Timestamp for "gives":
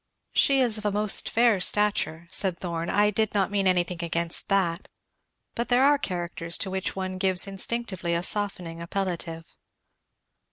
7.19-7.45